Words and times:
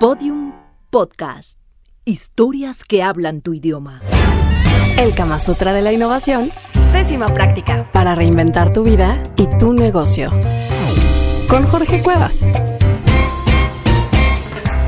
Podium 0.00 0.52
Podcast. 0.90 1.58
Historias 2.04 2.82
que 2.82 3.02
hablan 3.02 3.42
tu 3.42 3.54
idioma. 3.54 4.00
El 4.98 5.14
Kama 5.14 5.38
Sutra 5.38 5.72
de 5.72 5.82
la 5.82 5.92
Innovación. 5.92 6.50
Décima 6.92 7.28
práctica. 7.28 7.88
Para 7.92 8.16
reinventar 8.16 8.72
tu 8.72 8.82
vida 8.82 9.22
y 9.36 9.46
tu 9.58 9.72
negocio. 9.72 10.30
Con 11.48 11.64
Jorge 11.66 12.02
Cuevas. 12.02 12.44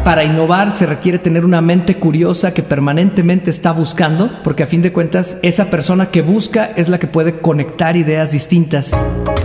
Para 0.07 0.23
innovar 0.23 0.77
se 0.77 0.87
requiere 0.87 1.19
tener 1.19 1.45
una 1.45 1.61
mente 1.61 1.99
curiosa 1.99 2.55
que 2.55 2.63
permanentemente 2.63 3.51
está 3.51 3.73
buscando, 3.73 4.31
porque 4.45 4.63
a 4.63 4.69
fin 4.69 4.81
de 4.81 4.93
cuentas 4.93 5.37
esa 5.43 5.69
persona 5.69 6.13
que 6.13 6.23
busca 6.23 6.67
es 6.77 6.89
la 6.89 7.01
que 7.01 7.09
puede 7.09 7.41
conectar 7.41 7.97
ideas 7.97 8.31
distintas. 8.31 8.95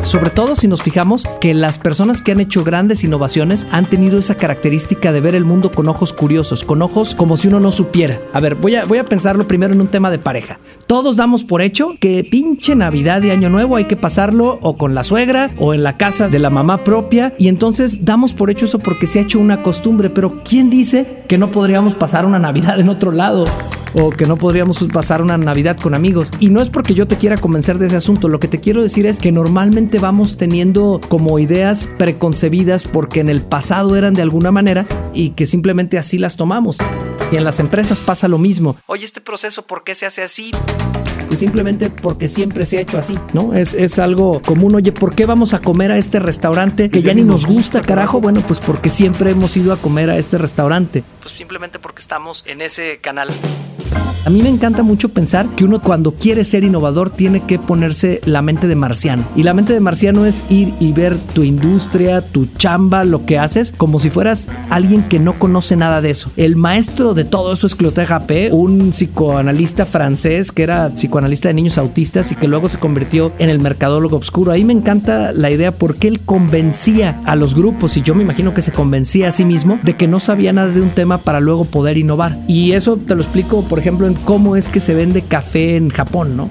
Sobre 0.04 0.30
todo 0.30 0.56
si 0.56 0.68
nos 0.68 0.84
fijamos 0.84 1.26
que 1.40 1.56
las 1.56 1.80
personas 1.80 2.22
que 2.22 2.32
han 2.32 2.40
hecho 2.40 2.64
grandes 2.64 3.04
innovaciones 3.04 3.66
han 3.72 3.88
tenido 3.88 4.20
esa 4.20 4.36
característica 4.36 5.12
de 5.12 5.22
ver 5.22 5.34
el 5.34 5.46
mundo 5.46 5.72
con 5.72 5.88
ojos 5.88 6.14
curiosos, 6.14 6.64
con 6.64 6.84
ojos 6.84 7.16
como 7.16 7.38
si 7.38 7.48
uno 7.48 7.60
no 7.60 7.72
supiera. 7.72 8.20
A 8.32 8.40
ver, 8.40 8.54
voy 8.54 8.76
a, 8.76 8.86
voy 8.86 9.00
a 9.00 9.06
pensarlo 9.06 9.48
primero 9.48 9.74
en 9.74 9.82
un 9.82 9.88
tema 9.88 10.12
de 10.12 10.20
pareja. 10.20 10.60
Todos 10.86 11.16
damos 11.16 11.44
por 11.44 11.62
hecho 11.62 11.90
que 12.00 12.24
pinche 12.30 12.76
Navidad 12.76 13.24
y 13.24 13.32
Año 13.32 13.50
Nuevo 13.50 13.78
hay 13.78 13.86
que 13.86 13.96
pasarlo 13.96 14.60
o 14.62 14.78
con 14.78 14.94
la 14.94 15.04
suegra 15.04 15.50
o 15.58 15.74
en 15.74 15.82
la 15.82 15.98
casa 15.98 16.30
de 16.30 16.38
la 16.38 16.52
mamá 16.52 16.84
propia 16.84 17.34
y 17.40 17.48
entonces 17.48 18.06
damos 18.06 18.34
por 18.34 18.52
hecho 18.52 18.66
eso 18.66 18.78
porque 18.78 19.08
se 19.08 19.20
ha 19.20 19.22
hecho 19.24 19.40
una 19.40 19.64
costumbre, 19.64 20.10
pero 20.10 20.44
¿quién 20.52 20.70
dice 20.70 21.24
que 21.30 21.38
no 21.38 21.50
podríamos 21.50 21.96
pasar 21.96 22.26
una 22.26 22.38
Navidad 22.38 22.78
en 22.78 22.90
otro 22.90 23.14
lado? 23.14 23.46
O 23.94 24.10
que 24.10 24.26
no 24.26 24.38
podríamos 24.38 24.80
pasar 24.92 25.22
una 25.22 25.38
Navidad 25.38 25.78
con 25.78 25.94
amigos. 25.94 26.30
Y 26.40 26.50
no 26.50 26.62
es 26.62 26.70
porque 26.70 26.94
yo 26.94 27.08
te 27.08 27.18
quiera 27.18 27.38
convencer 27.38 27.78
de 27.78 27.88
ese 27.88 27.96
asunto, 27.96 28.28
lo 28.28 28.40
que 28.40 28.48
te 28.48 28.60
quiero 28.60 28.82
decir 28.82 29.06
es 29.06 29.20
que 29.20 29.32
normalmente 29.32 30.00
vamos 30.00 30.38
teniendo 30.38 31.02
como 31.08 31.40
ideas 31.40 31.88
preconcebidas 31.98 32.84
porque 32.84 33.20
en 33.20 33.30
el 33.30 33.42
pasado 33.42 33.96
eran 33.96 34.14
de 34.14 34.22
alguna 34.22 34.52
manera 34.52 34.86
y 35.14 35.32
que 35.32 35.48
simplemente 35.48 35.98
así 35.98 36.18
las 36.18 36.38
tomamos. 36.38 36.78
Y 37.32 37.38
en 37.38 37.44
las 37.44 37.60
empresas 37.60 38.00
pasa 38.00 38.28
lo 38.28 38.38
mismo. 38.38 38.76
Oye, 38.88 39.06
este 39.06 39.22
proceso, 39.22 39.66
¿por 39.66 39.84
qué 39.84 39.96
se 39.96 40.06
hace 40.06 40.22
así? 40.22 40.52
Pues 41.28 41.40
simplemente 41.40 41.90
porque 41.90 42.28
siempre 42.28 42.66
se 42.66 42.78
ha 42.78 42.82
hecho 42.82 42.98
así, 42.98 43.18
¿no? 43.32 43.54
Es, 43.54 43.74
es 43.74 44.00
algo 44.00 44.42
común. 44.42 44.76
Oye, 44.76 44.92
¿por 44.92 45.16
qué 45.16 45.26
vamos 45.26 45.54
a 45.54 45.60
comer 45.60 45.90
a 45.94 45.98
este 45.98 46.20
restaurante 46.20 46.90
que 46.90 47.02
ya 47.02 47.14
ni 47.14 47.24
nos 47.24 47.46
gusta, 47.46 47.82
carajo? 47.82 48.20
Bueno, 48.20 48.44
pues 48.46 48.60
porque 48.60 48.90
siempre 48.90 49.32
hemos 49.32 49.56
ido 49.56 49.72
a 49.72 49.78
comer 49.78 50.10
a 50.10 50.18
este 50.18 50.38
restaurante. 50.38 51.06
Pues 51.22 51.34
simplemente 51.34 51.80
porque 51.80 52.02
estamos 52.02 52.44
en 52.48 52.60
ese 52.60 53.00
canal. 53.00 53.30
A 54.24 54.30
mí 54.30 54.44
me 54.44 54.50
encanta 54.50 54.84
mucho 54.84 55.10
pensar 55.10 55.48
que 55.56 55.64
uno 55.64 55.82
cuando 55.82 56.14
quiere 56.14 56.46
ser 56.46 56.64
innovador 56.64 57.10
tiene 57.10 57.42
que 57.42 57.58
ponerse 57.58 58.22
la 58.26 58.44
mente 58.44 58.68
de 58.68 58.76
marciano. 58.76 59.24
Y 59.36 59.42
la 59.42 59.56
mente 59.56 59.74
de 59.74 59.80
marciano 59.80 60.28
es 60.28 60.44
ir 60.48 60.74
y 60.80 60.92
ver 60.92 61.18
tu 61.34 61.42
industria, 61.42 62.22
tu 62.22 62.46
chamba, 62.46 63.04
lo 63.04 63.26
que 63.26 63.40
haces, 63.40 63.74
como 63.76 64.00
si 64.00 64.12
fueras 64.12 64.48
alguien 64.70 65.02
que 65.02 65.18
no 65.18 65.40
conoce 65.40 65.76
nada 65.76 66.02
de 66.02 66.12
eso. 66.12 66.30
El 66.38 66.56
maestro 66.56 67.16
de 67.16 67.24
todo 67.24 67.52
eso 67.52 67.66
es 67.66 67.74
Clotaire 67.74 68.10
Japé, 68.10 68.52
un 68.52 68.92
psicoanalista 68.92 69.88
francés 69.88 70.52
que 70.52 70.62
era 70.62 70.90
psicoanalista 70.94 71.48
de 71.48 71.56
niños 71.56 71.80
autistas 71.80 72.32
y 72.32 72.36
que 72.36 72.48
luego 72.48 72.70
se 72.70 72.78
convirtió 72.78 73.32
en 73.40 73.50
el 73.50 73.58
mercadólogo 73.58 74.18
oscuro. 74.18 74.52
Ahí 74.52 74.64
me 74.64 74.74
encanta 74.74 75.32
la 75.32 75.50
idea 75.50 75.72
porque 75.72 76.08
él 76.08 76.20
convencía 76.20 77.20
a 77.26 77.36
los 77.36 77.56
grupos 77.56 77.98
y 77.98 78.04
yo 78.04 78.14
me 78.14 78.22
imagino 78.22 78.54
que 78.54 78.62
se 78.62 78.72
convencía 78.72 79.30
a 79.30 79.32
sí 79.32 79.46
mismo 79.46 79.80
de 79.82 79.98
que 79.98 80.08
no 80.08 80.20
sabía 80.20 80.54
nada 80.54 80.68
de 80.68 80.82
un 80.82 80.92
tema 80.92 81.18
para 81.18 81.40
luego 81.40 81.66
poder 81.66 81.98
innovar. 81.98 82.38
Y 82.48 82.74
eso 82.74 82.98
te 82.98 83.16
lo 83.16 83.24
explico, 83.24 83.64
por 83.64 83.80
ejemplo, 83.80 84.11
cómo 84.14 84.56
es 84.56 84.70
que 84.70 84.80
se 84.80 84.94
vende 84.94 85.22
café 85.22 85.76
en 85.76 85.90
Japón, 85.90 86.38
¿no? 86.38 86.50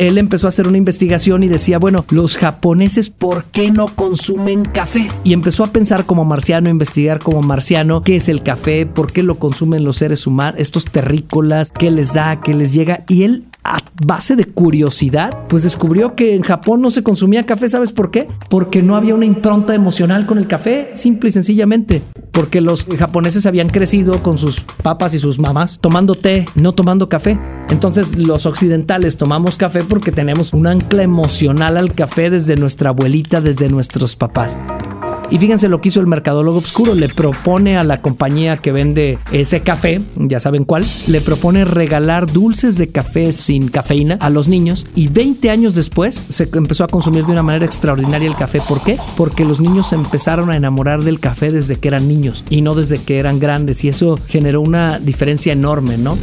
él 0.00 0.16
empezó 0.16 0.46
a 0.46 0.48
hacer 0.48 0.66
una 0.66 0.78
investigación 0.78 1.42
y 1.42 1.48
decía, 1.48 1.78
bueno, 1.78 2.06
los 2.08 2.38
japoneses, 2.38 3.10
¿por 3.10 3.44
qué 3.44 3.70
no 3.70 3.86
consumen 3.88 4.64
café? 4.64 5.08
Y 5.24 5.34
empezó 5.34 5.62
a 5.62 5.72
pensar 5.72 6.06
como 6.06 6.24
marciano, 6.24 6.68
a 6.68 6.70
investigar 6.70 7.18
como 7.18 7.42
marciano, 7.42 8.02
qué 8.02 8.16
es 8.16 8.30
el 8.30 8.42
café, 8.42 8.86
por 8.86 9.12
qué 9.12 9.22
lo 9.22 9.34
consumen 9.34 9.84
los 9.84 9.98
seres 9.98 10.26
humanos, 10.26 10.58
estos 10.58 10.86
terrícolas, 10.86 11.70
qué 11.70 11.90
les 11.90 12.14
da, 12.14 12.40
qué 12.40 12.54
les 12.54 12.72
llega. 12.72 13.04
Y 13.08 13.24
él 13.24 13.44
a 13.62 13.80
base 14.06 14.36
de 14.36 14.46
curiosidad, 14.46 15.36
pues 15.48 15.64
descubrió 15.64 16.14
que 16.14 16.34
en 16.34 16.42
Japón 16.42 16.80
no 16.80 16.90
se 16.90 17.02
consumía 17.02 17.44
café, 17.44 17.68
¿sabes 17.68 17.92
por 17.92 18.10
qué? 18.10 18.26
Porque 18.48 18.82
no 18.82 18.96
había 18.96 19.14
una 19.14 19.26
impronta 19.26 19.74
emocional 19.74 20.24
con 20.24 20.38
el 20.38 20.46
café, 20.46 20.92
simple 20.94 21.28
y 21.28 21.32
sencillamente. 21.32 22.00
Porque 22.32 22.60
los 22.60 22.84
japoneses 22.84 23.46
habían 23.46 23.68
crecido 23.68 24.22
con 24.22 24.38
sus 24.38 24.60
papas 24.60 25.14
y 25.14 25.18
sus 25.18 25.38
mamás 25.38 25.78
tomando 25.80 26.14
té, 26.14 26.46
no 26.54 26.72
tomando 26.72 27.08
café. 27.08 27.38
Entonces 27.70 28.16
los 28.16 28.46
occidentales 28.46 29.16
tomamos 29.16 29.56
café 29.56 29.84
porque 29.84 30.12
tenemos 30.12 30.52
un 30.52 30.66
ancla 30.66 31.02
emocional 31.02 31.76
al 31.76 31.92
café 31.92 32.30
desde 32.30 32.56
nuestra 32.56 32.90
abuelita, 32.90 33.40
desde 33.40 33.68
nuestros 33.68 34.16
papás. 34.16 34.58
Y 35.30 35.38
fíjense 35.38 35.68
lo 35.68 35.80
que 35.80 35.88
hizo 35.88 36.00
el 36.00 36.06
mercadólogo 36.06 36.58
obscuro. 36.58 36.94
Le 36.94 37.08
propone 37.08 37.76
a 37.76 37.84
la 37.84 38.00
compañía 38.00 38.56
que 38.56 38.72
vende 38.72 39.18
ese 39.32 39.60
café, 39.60 40.00
ya 40.16 40.40
saben 40.40 40.64
cuál, 40.64 40.84
le 41.06 41.20
propone 41.20 41.64
regalar 41.64 42.30
dulces 42.30 42.76
de 42.76 42.88
café 42.88 43.32
sin 43.32 43.68
cafeína 43.68 44.16
a 44.20 44.30
los 44.30 44.48
niños. 44.48 44.86
Y 44.94 45.08
20 45.08 45.50
años 45.50 45.74
después 45.74 46.22
se 46.28 46.48
empezó 46.52 46.84
a 46.84 46.88
consumir 46.88 47.24
de 47.24 47.32
una 47.32 47.42
manera 47.42 47.64
extraordinaria 47.64 48.28
el 48.28 48.36
café. 48.36 48.60
¿Por 48.60 48.82
qué? 48.82 48.98
Porque 49.16 49.44
los 49.44 49.60
niños 49.60 49.88
se 49.88 49.94
empezaron 49.94 50.50
a 50.50 50.56
enamorar 50.56 51.04
del 51.04 51.20
café 51.20 51.52
desde 51.52 51.76
que 51.76 51.88
eran 51.88 52.08
niños 52.08 52.44
y 52.50 52.62
no 52.62 52.74
desde 52.74 52.98
que 52.98 53.18
eran 53.18 53.38
grandes. 53.38 53.84
Y 53.84 53.88
eso 53.88 54.18
generó 54.26 54.60
una 54.60 54.98
diferencia 54.98 55.52
enorme, 55.52 55.96
¿no? 55.96 56.16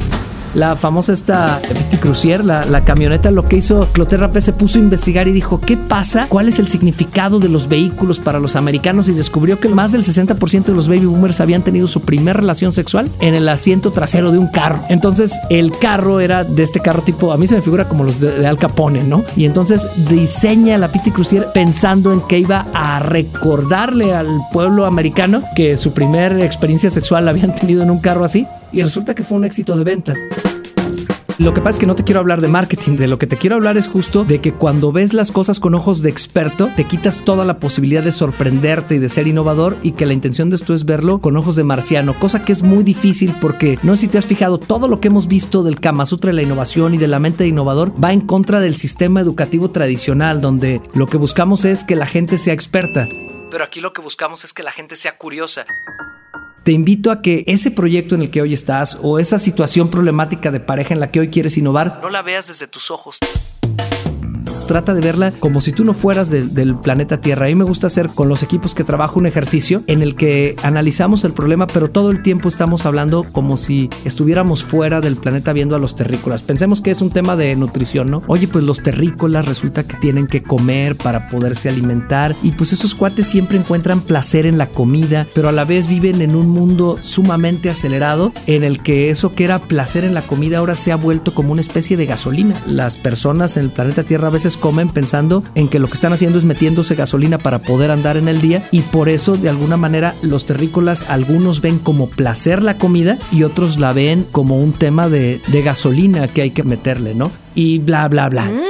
La 0.53 0.75
famosa 0.75 1.13
esta 1.13 1.59
Petit 1.68 2.00
Crucier, 2.00 2.44
la, 2.44 2.81
camioneta, 2.81 3.31
lo 3.31 3.46
que 3.46 3.58
hizo 3.58 3.88
Clotaire 3.91 4.25
Rapé 4.25 4.41
se 4.41 4.53
puso 4.53 4.78
a 4.78 4.81
investigar 4.81 5.28
y 5.28 5.31
dijo, 5.31 5.59
¿qué 5.59 5.78
pasa? 5.78 6.28
¿Cuál 6.30 6.47
es 6.47 6.59
el 6.59 6.68
significado 6.68 7.40
de 7.40 7.50
los 7.50 7.68
vehículos 7.68 8.19
para 8.19 8.40
los 8.40 8.56
americanos? 8.56 9.09
Y 9.09 9.13
descubrió 9.13 9.59
que 9.59 9.69
más 9.69 9.91
del 9.91 10.03
60% 10.03 10.66
de 10.66 10.74
los 10.74 10.88
baby 10.88 11.06
boomers 11.06 11.41
habían 11.41 11.63
tenido 11.63 11.88
su 11.88 12.02
primera 12.02 12.40
relación 12.40 12.72
sexual 12.72 13.09
en 13.19 13.36
el 13.36 13.47
asiento 13.50 13.91
trasero 13.91 14.31
de 14.31 14.38
un 14.38 14.47
carro. 14.47 14.81
Entonces, 14.90 15.40
el 15.50 15.72
carro 15.72 16.19
era 16.19 16.44
de 16.44 16.63
este 16.63 16.80
carro 16.80 17.02
tipo, 17.02 17.31
a 17.31 17.38
mí 17.38 17.47
se 17.47 17.56
me 17.56 17.62
figura 17.62 17.88
como 17.88 18.03
los 18.03 18.19
de, 18.19 18.46
Al 18.47 18.57
Capone, 18.57 19.03
¿no? 19.03 19.24
Y 19.36 19.46
entonces 19.46 19.88
diseña 20.09 20.78
la 20.78 20.91
Petit 20.91 21.13
Crucier 21.13 21.52
pensando 21.53 22.13
en 22.13 22.22
que 22.22 22.40
iba 22.40 22.68
a 22.74 23.00
recordarle 23.00 24.13
al 24.13 24.28
pueblo 24.52 24.86
americano 24.86 25.44
que 25.56 25.78
su 25.78 25.91
primera 25.91 26.44
experiencia 26.46 26.90
sexual 26.90 27.25
la 27.25 27.31
habían 27.31 27.53
tenido 27.56 27.84
en 27.84 27.91
un 27.91 28.00
carro 28.00 28.24
así 28.24 28.47
y 28.72 28.81
resulta 28.81 29.16
que 29.16 29.23
fue 29.23 29.38
un 29.38 29.45
éxito 29.45 29.75
de 29.75 29.83
ventas. 29.83 30.17
Lo 31.39 31.53
que 31.53 31.61
pasa 31.61 31.78
es 31.78 31.79
que 31.79 31.85
no 31.85 31.95
te 31.95 32.03
quiero 32.03 32.19
hablar 32.19 32.41
de 32.41 32.47
marketing, 32.47 32.97
de 32.97 33.07
lo 33.07 33.19
que 33.19 33.28
te 33.28 33.38
quiero 33.38 33.57
hablar 33.57 33.78
es 33.78 33.88
justo 33.88 34.23
de 34.23 34.41
que 34.41 34.53
cuando 34.53 34.91
ves 34.91 35.13
las 35.13 35.31
cosas 35.31 35.59
con 35.59 35.75
ojos 35.75 36.01
de 36.01 36.09
experto, 36.09 36.72
te 36.75 36.85
quitas 36.85 37.23
toda 37.23 37.45
la 37.45 37.59
posibilidad 37.59 38.01
de 38.01 38.11
sorprenderte 38.11 38.95
y 38.95 39.00
de 39.00 39.07
ser 39.07 39.27
innovador 39.27 39.77
y 39.83 39.91
que 39.91 40.07
la 40.07 40.13
intención 40.13 40.50
de 40.50 40.56
esto 40.56 40.73
es 40.73 40.83
verlo 40.83 41.19
con 41.19 41.38
ojos 41.38 41.56
de 41.56 41.63
marciano, 41.63 42.17
cosa 42.19 42.44
que 42.44 42.53
es 42.53 42.63
muy 42.63 42.83
difícil 42.83 43.35
porque 43.39 43.77
no 43.83 43.95
sé 43.95 44.01
si 44.01 44.07
te 44.07 44.17
has 44.17 44.25
fijado, 44.25 44.57
todo 44.57 44.88
lo 44.88 45.00
que 45.00 45.09
hemos 45.09 45.27
visto 45.27 45.61
del 45.61 45.79
Kama 45.79 46.07
Sutra 46.07 46.29
de 46.29 46.38
la 46.38 46.41
innovación 46.41 46.95
y 46.95 46.97
de 46.97 47.07
la 47.07 47.19
mente 47.19 47.44
de 47.44 47.50
innovador 47.50 47.94
va 48.03 48.13
en 48.13 48.22
contra 48.22 48.59
del 48.59 48.75
sistema 48.75 49.22
educativo 49.22 49.69
tradicional, 49.69 50.41
donde 50.41 50.81
lo 50.95 51.06
que 51.06 51.17
buscamos 51.17 51.66
es 51.66 51.83
que 51.83 51.95
la 51.95 52.07
gente 52.07 52.39
sea 52.39 52.53
experta. 52.53 53.07
Pero 53.51 53.63
aquí 53.63 53.79
lo 53.79 53.94
que 53.94 54.01
buscamos 54.01 54.44
es 54.44 54.53
que 54.53 54.63
la 54.63 54.72
gente 54.72 54.95
sea 54.95 55.19
curiosa 55.19 55.67
te 56.67 56.73
invito 56.73 57.11
a 57.11 57.22
que 57.22 57.45
ese 57.47 57.72
proyecto 57.72 58.13
en 58.13 58.23
el 58.23 58.29
que 58.29 58.41
hoy 58.41 58.53
estás 58.53 58.97
o 59.01 59.19
esa 59.19 59.39
situación 59.39 59.89
problemática 59.89 60.51
de 60.51 60.59
pareja 60.59 60.94
en 60.94 61.00
la 61.00 61.11
que 61.11 61.22
hoy 61.22 61.29
quieres 61.29 61.57
innovar, 61.57 62.01
no 62.01 62.09
la 62.09 62.22
veas 62.22 62.47
desde 62.47 62.67
tus 62.67 62.91
ojos 62.91 63.19
trata 64.67 64.94
de 64.94 65.01
verla 65.01 65.31
como 65.31 65.61
si 65.61 65.72
tú 65.72 65.83
no 65.83 65.94
fueras 65.94 66.29
del 66.29 66.75
planeta 66.75 67.19
Tierra. 67.22 67.45
A 67.45 67.50
mí 67.50 67.55
me 67.55 67.63
gusta 67.63 67.88
hacer 67.88 68.09
con 68.09 68.29
los 68.29 68.44
equipos 68.44 68.75
que 68.75 68.83
trabajo 68.83 69.19
un 69.19 69.25
ejercicio 69.25 69.81
en 69.88 70.03
el 70.03 70.16
que 70.16 70.55
analizamos 70.61 71.23
el 71.23 71.33
problema, 71.33 71.66
pero 71.67 71.89
todo 71.89 72.11
el 72.11 72.22
tiempo 72.22 72.50
estamos 72.50 72.85
hablando 72.85 73.25
como 73.31 73.57
si 73.57 73.89
estuviéramos 74.06 74.63
fuera 74.63 75.01
del 75.01 75.16
planeta 75.16 75.53
viendo 75.53 75.75
a 75.75 75.79
los 75.79 75.95
terrícolas. 75.95 76.41
Pensemos 76.41 76.81
que 76.81 76.91
es 76.91 77.01
un 77.01 77.09
tema 77.09 77.35
de 77.35 77.56
nutrición, 77.56 78.11
¿no? 78.11 78.22
Oye, 78.27 78.47
pues 78.47 78.63
los 78.63 78.83
terrícolas 78.83 79.45
resulta 79.45 79.83
que 79.83 79.97
tienen 79.97 80.27
que 80.27 80.44
comer 80.44 80.95
para 80.95 81.29
poderse 81.29 81.69
alimentar 81.69 82.35
y 82.44 82.51
pues 82.51 82.73
esos 82.73 82.94
cuates 82.94 83.27
siempre 83.27 83.57
encuentran 83.57 84.01
placer 84.01 84.45
en 84.45 84.57
la 84.57 84.67
comida, 84.67 85.27
pero 85.33 85.50
a 85.50 85.53
la 85.53 85.65
vez 85.65 85.88
viven 85.88 86.21
en 86.21 86.36
un 86.36 86.50
mundo 86.50 87.00
sumamente 87.01 87.69
acelerado 87.69 88.33
en 88.45 88.63
el 88.63 88.81
que 88.81 89.09
eso 89.09 89.33
que 89.33 89.45
era 89.45 89.59
placer 89.59 90.03
en 90.03 90.13
la 90.13 90.21
comida 90.21 90.57
ahora 90.57 90.75
se 90.75 90.92
ha 90.92 90.95
vuelto 90.95 91.33
como 91.33 91.51
una 91.51 91.62
especie 91.62 91.97
de 91.97 92.06
gasolina. 92.06 92.62
Las 92.68 92.97
personas 92.97 93.57
en 93.57 93.63
el 93.63 93.71
planeta 93.71 94.03
Tierra 94.03 94.27
a 94.27 94.31
veces 94.31 94.56
comen 94.57 94.89
pensando 94.89 95.44
en 95.56 95.68
que 95.68 95.80
lo 95.80 95.88
que 95.88 95.94
están 95.94 96.13
haciendo 96.13 96.38
es 96.38 96.45
metiéndose 96.45 96.95
gasolina 96.95 97.38
para 97.38 97.59
poder 97.59 97.92
andar 97.92 98.18
en 98.18 98.27
el 98.27 98.42
día 98.42 98.68
y 98.71 98.81
por 98.81 99.09
eso 99.09 99.36
de 99.38 99.50
alguna 99.50 99.77
manera 99.77 100.15
los 100.21 100.45
terrícolas 100.45 101.06
algunos 101.07 101.62
ven 101.62 101.80
como 101.80 102.09
placer 102.09 102.63
la 102.63 102.77
comida 102.77 103.18
y 103.31 103.44
otros 103.44 103.77
la 103.80 103.94
ven 103.94 104.25
como 104.31 104.59
un 104.59 104.74
tema 104.74 105.09
de, 105.09 105.42
de 105.48 105.62
gasolina 105.62 106.27
que 106.27 106.42
hay 106.42 106.51
que 106.51 106.63
meterle, 106.63 107.15
¿no? 107.15 107.31
Y 107.56 107.80
bla, 107.80 108.07
bla, 108.07 108.30
bla. 108.30 108.45
Mm. 108.45 108.67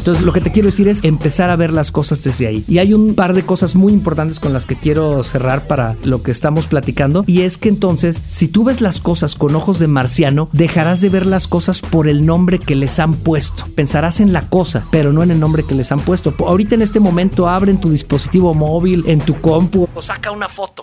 Entonces 0.00 0.24
lo 0.24 0.32
que 0.32 0.40
te 0.40 0.50
quiero 0.50 0.70
decir 0.70 0.88
es 0.88 1.04
empezar 1.04 1.50
a 1.50 1.56
ver 1.56 1.74
las 1.74 1.92
cosas 1.92 2.24
desde 2.24 2.46
ahí. 2.46 2.64
Y 2.66 2.78
hay 2.78 2.94
un 2.94 3.14
par 3.14 3.34
de 3.34 3.42
cosas 3.42 3.74
muy 3.74 3.92
importantes 3.92 4.40
con 4.40 4.54
las 4.54 4.64
que 4.64 4.74
quiero 4.74 5.22
cerrar 5.24 5.66
para 5.66 5.94
lo 6.04 6.22
que 6.22 6.30
estamos 6.30 6.66
platicando. 6.66 7.22
Y 7.26 7.42
es 7.42 7.58
que 7.58 7.68
entonces, 7.68 8.22
si 8.26 8.48
tú 8.48 8.64
ves 8.64 8.80
las 8.80 8.98
cosas 8.98 9.34
con 9.34 9.54
ojos 9.54 9.78
de 9.78 9.88
marciano, 9.88 10.48
dejarás 10.52 11.02
de 11.02 11.10
ver 11.10 11.26
las 11.26 11.46
cosas 11.46 11.82
por 11.82 12.08
el 12.08 12.24
nombre 12.24 12.58
que 12.58 12.76
les 12.76 12.98
han 12.98 13.12
puesto. 13.12 13.66
Pensarás 13.74 14.20
en 14.20 14.32
la 14.32 14.48
cosa, 14.48 14.86
pero 14.90 15.12
no 15.12 15.22
en 15.22 15.32
el 15.32 15.38
nombre 15.38 15.64
que 15.64 15.74
les 15.74 15.92
han 15.92 16.00
puesto. 16.00 16.34
Ahorita 16.38 16.74
en 16.74 16.82
este 16.82 16.98
momento 16.98 17.46
abre 17.46 17.70
en 17.70 17.78
tu 17.78 17.90
dispositivo 17.90 18.54
móvil, 18.54 19.04
en 19.06 19.20
tu 19.20 19.34
compu 19.34 19.86
o 19.94 20.00
saca 20.00 20.30
una 20.30 20.48
foto 20.48 20.82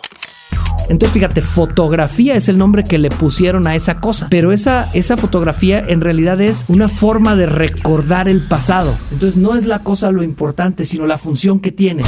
Entonces, 0.90 1.14
fíjate, 1.14 1.42
fotografía 1.42 2.36
es 2.36 2.50
el 2.50 2.58
nombre 2.58 2.84
que 2.84 2.98
le 2.98 3.10
pusieron 3.10 3.68
a 3.68 3.76
esa 3.76 4.00
cosa. 4.00 4.28
Pero 4.30 4.52
esa, 4.52 4.90
esa 4.94 5.18
fotografía 5.18 5.80
en 5.80 6.02
realidad 6.02 6.42
es 6.42 6.66
una 6.68 6.90
forma 6.90 7.36
de 7.36 7.46
recordar 7.46 8.28
el 8.28 8.42
pasado. 8.42 8.96
Entonces, 9.12 9.38
no 9.38 9.56
es 9.56 9.66
la 9.66 9.80
cosa 9.80 10.12
lo 10.12 10.24
importante, 10.24 10.86
sino 10.86 11.08
la 11.08 11.18
función 11.18 11.60
que 11.60 11.72
tiene. 11.72 12.04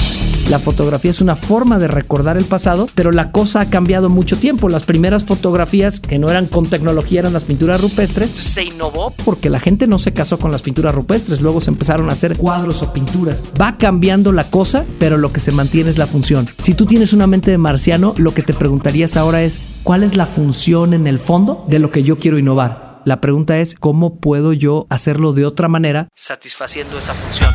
La 0.50 0.58
fotografía 0.58 1.12
es 1.12 1.22
una 1.22 1.36
forma 1.36 1.78
de 1.78 1.88
recordar 1.88 2.36
el 2.36 2.44
pasado, 2.44 2.88
pero 2.96 3.12
la 3.12 3.32
cosa 3.32 3.62
ha 3.62 3.70
cambiado 3.70 4.10
mucho 4.10 4.36
tiempo. 4.36 4.68
Las 4.68 4.84
primeras 4.84 5.24
fotografías 5.24 6.00
que 6.00 6.18
no 6.18 6.28
eran 6.28 6.48
con 6.48 6.66
tecnología 6.66 7.20
eran 7.20 7.34
las 7.34 7.44
pinturas 7.44 7.80
rupestres. 7.80 8.32
Se 8.32 8.64
innovó 8.64 9.14
porque 9.26 9.52
la 9.52 9.60
gente 9.60 9.86
no 9.86 10.00
se 10.00 10.12
casó 10.12 10.40
con 10.40 10.52
las 10.52 10.64
pinturas 10.64 10.96
rupestres, 10.96 11.42
luego 11.42 11.62
se 11.62 11.70
empezaron 11.70 12.10
a 12.10 12.14
hacer 12.14 12.36
cuadros 12.36 12.82
o 12.82 12.92
pinturas. 12.92 13.44
Va 13.62 13.78
cambiando 13.78 14.32
la 14.32 14.50
cosa, 14.50 14.86
pero 14.98 15.20
lo 15.20 15.32
que 15.32 15.40
se 15.40 15.52
mantiene 15.52 15.92
es 15.92 16.00
la 16.00 16.08
función. 16.08 16.48
Si 16.64 16.74
tú 16.74 16.88
tienes 16.88 17.14
una 17.14 17.28
mente 17.28 17.52
de 17.52 17.60
marciano, 17.60 18.16
lo 18.18 18.34
que 18.34 18.42
te 18.42 18.54
preguntarías 18.54 19.18
ahora 19.18 19.44
es, 19.44 19.60
¿cuál 19.84 20.02
es 20.02 20.18
la 20.18 20.26
función 20.26 20.96
en 20.96 21.06
el 21.06 21.20
fondo 21.20 21.64
de 21.70 21.78
lo 21.78 21.92
que 21.92 22.02
yo 22.02 22.18
quiero 22.18 22.40
innovar? 22.40 23.02
La 23.06 23.22
pregunta 23.22 23.60
es, 23.60 23.76
¿cómo 23.76 24.16
puedo 24.16 24.54
yo 24.54 24.88
hacerlo 24.90 25.34
de 25.34 25.46
otra 25.46 25.68
manera 25.68 26.10
satisfaciendo 26.16 26.98
esa 26.98 27.14
función? 27.14 27.54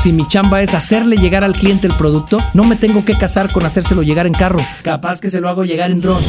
Si 0.00 0.12
mi 0.12 0.26
chamba 0.26 0.62
es 0.62 0.72
hacerle 0.72 1.18
llegar 1.18 1.44
al 1.44 1.52
cliente 1.52 1.86
el 1.86 1.94
producto, 1.94 2.38
no 2.54 2.64
me 2.64 2.76
tengo 2.76 3.04
que 3.04 3.18
casar 3.18 3.52
con 3.52 3.66
hacérselo 3.66 4.02
llegar 4.02 4.26
en 4.26 4.32
carro. 4.32 4.64
Capaz 4.82 5.20
que 5.20 5.28
se 5.28 5.42
lo 5.42 5.48
hago 5.50 5.64
llegar 5.64 5.90
en 5.90 6.00
dron. 6.00 6.22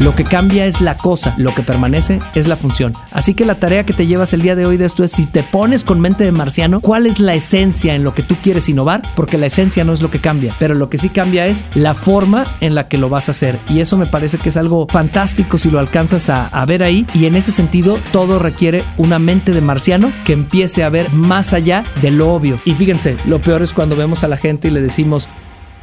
Lo 0.00 0.14
que 0.14 0.24
cambia 0.24 0.66
es 0.66 0.80
la 0.80 0.96
cosa, 0.96 1.34
lo 1.38 1.54
que 1.54 1.62
permanece 1.62 2.18
es 2.34 2.48
la 2.48 2.56
función. 2.56 2.94
Así 3.10 3.34
que 3.34 3.44
la 3.44 3.54
tarea 3.54 3.84
que 3.84 3.92
te 3.92 4.06
llevas 4.06 4.32
el 4.32 4.42
día 4.42 4.56
de 4.56 4.66
hoy 4.66 4.76
de 4.76 4.86
esto 4.86 5.04
es 5.04 5.12
si 5.12 5.26
te 5.26 5.42
pones 5.42 5.84
con 5.84 6.00
mente 6.00 6.24
de 6.24 6.32
marciano, 6.32 6.80
¿cuál 6.80 7.06
es 7.06 7.20
la 7.20 7.34
esencia 7.34 7.94
en 7.94 8.02
lo 8.02 8.14
que 8.14 8.22
tú 8.22 8.36
quieres 8.42 8.68
innovar? 8.68 9.02
Porque 9.14 9.38
la 9.38 9.46
esencia 9.46 9.84
no 9.84 9.92
es 9.92 10.02
lo 10.02 10.10
que 10.10 10.20
cambia, 10.20 10.54
pero 10.58 10.74
lo 10.74 10.90
que 10.90 10.98
sí 10.98 11.08
cambia 11.08 11.46
es 11.46 11.64
la 11.74 11.94
forma 11.94 12.46
en 12.60 12.74
la 12.74 12.88
que 12.88 12.98
lo 12.98 13.08
vas 13.08 13.28
a 13.28 13.32
hacer. 13.32 13.58
Y 13.68 13.80
eso 13.80 13.96
me 13.96 14.06
parece 14.06 14.38
que 14.38 14.48
es 14.48 14.56
algo 14.56 14.86
fantástico 14.88 15.58
si 15.58 15.70
lo 15.70 15.78
alcanzas 15.78 16.28
a, 16.28 16.46
a 16.48 16.66
ver 16.66 16.82
ahí. 16.82 17.06
Y 17.14 17.26
en 17.26 17.36
ese 17.36 17.52
sentido, 17.52 17.98
todo 18.12 18.38
requiere 18.38 18.84
una 18.96 19.18
mente 19.18 19.52
de 19.52 19.60
marciano 19.60 20.12
que 20.24 20.32
empiece 20.32 20.82
a 20.82 20.88
ver 20.88 21.12
más 21.12 21.52
allá 21.52 21.84
de 22.02 22.10
lo 22.10 22.32
obvio. 22.32 22.58
Y 22.64 22.74
fíjense, 22.74 23.16
lo 23.26 23.40
peor 23.40 23.62
es 23.62 23.72
cuando 23.72 23.96
vemos 23.96 24.24
a 24.24 24.28
la 24.28 24.36
gente 24.36 24.68
y 24.68 24.70
le 24.70 24.80
decimos, 24.80 25.28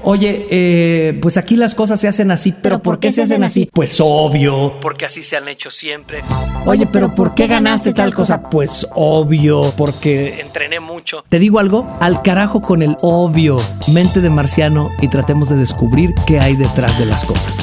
Oye, 0.03 0.47
eh, 0.49 1.19
pues 1.21 1.37
aquí 1.37 1.55
las 1.55 1.75
cosas 1.75 1.99
se 1.99 2.07
hacen 2.07 2.31
así, 2.31 2.53
pero, 2.61 2.79
¿por, 2.79 2.99
qué, 2.99 3.11
se 3.11 3.21
hacen 3.21 3.43
así? 3.43 3.69
Pues 3.71 3.97
obvio. 3.99 4.79
Porque 4.81 5.05
así 5.05 5.21
se 5.21 5.37
han 5.37 5.47
hecho 5.47 5.69
siempre. 5.69 6.21
Oye, 6.65 6.87
pero 6.87 7.13
¿por 7.13 7.35
qué 7.35 7.47
ganaste 7.47 7.93
tal 7.93 8.13
cosa? 8.13 8.41
Pues 8.41 8.87
obvio, 8.95 9.73
porque 9.77 10.41
entrené 10.41 10.79
mucho. 10.79 11.23
¿Te 11.29 11.39
digo 11.39 11.59
algo? 11.59 11.87
Al 11.99 12.21
carajo 12.21 12.61
con 12.61 12.81
el 12.81 12.97
obvio. 13.01 13.57
Mente 13.93 14.21
de 14.21 14.29
marciano 14.29 14.89
y 15.01 15.07
tratemos 15.07 15.49
de 15.49 15.57
descubrir 15.57 16.13
qué 16.25 16.39
hay 16.39 16.55
detrás 16.55 16.97
de 16.97 17.05
las 17.05 17.23
cosas. 17.23 17.57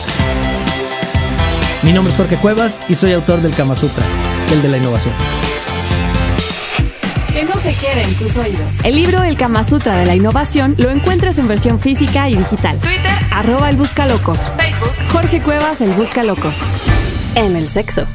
Mi 1.82 1.92
nombre 1.92 2.12
es 2.12 2.16
Jorge 2.16 2.36
Cuevas 2.36 2.78
y 2.88 2.94
soy 2.94 3.12
autor 3.12 3.40
del 3.40 3.54
Kama 3.54 3.76
Sutra, 3.76 4.04
el 4.52 4.62
de 4.62 4.68
la 4.68 4.78
innovación. 4.78 5.14
No 7.58 7.64
se 7.64 7.74
quede 7.74 8.04
en 8.04 8.14
tus 8.14 8.36
oídos. 8.36 8.84
El 8.84 8.94
libro 8.94 9.24
El 9.24 9.36
Kama 9.36 9.64
Sutra 9.64 9.96
de 9.96 10.06
la 10.06 10.14
Innovación 10.14 10.76
lo 10.78 10.90
encuentras 10.90 11.38
en 11.38 11.48
versión 11.48 11.80
física 11.80 12.30
y 12.30 12.36
digital. 12.36 12.78
Twitter, 12.78 13.10
arroba 13.32 13.68
el 13.68 13.74
Buscalocos. 13.74 14.52
Facebook, 14.56 14.92
Jorge 15.10 15.42
Cuevas, 15.42 15.80
el 15.80 15.92
Buscalocos. 15.92 16.56
En 17.34 17.56
el 17.56 17.68
sexo. 17.68 18.06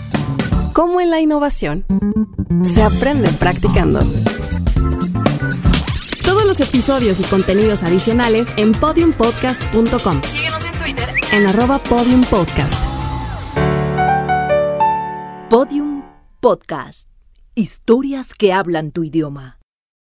Como 0.71 1.01
en 1.01 1.09
la 1.09 1.19
innovación, 1.19 1.83
se 2.61 2.83
aprende 2.83 3.27
practicando. 3.33 3.99
Todos 6.23 6.45
los 6.45 6.61
episodios 6.61 7.19
y 7.19 7.23
contenidos 7.23 7.83
adicionales 7.83 8.53
en 8.55 8.71
podiumpodcast.com. 8.71 10.21
Síguenos 10.23 10.65
en 10.65 10.71
Twitter 10.71 11.09
en 11.33 11.47
arroba 11.47 11.79
podiumpodcast. 11.79 12.81
Podium 15.49 16.01
Podcast. 16.39 17.12
Historias 17.55 18.33
que 18.33 18.51
hablan 18.51 18.91
tu 18.91 19.03
idioma. 19.03 19.59